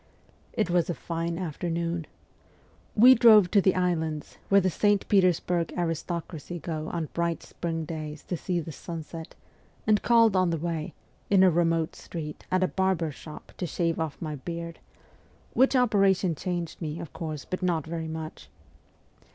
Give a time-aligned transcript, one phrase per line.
[0.53, 2.07] It was a fine afternoon.
[2.95, 5.07] We drove to the islands where the St.
[5.07, 9.35] Petersburg aristocracy go on bright spring days to see the sunset,
[9.85, 10.95] and called on the way,
[11.29, 14.79] in a remote street, at a barber's shop to shave off my beard,
[15.53, 18.49] which operation changed me, of course, but not very much.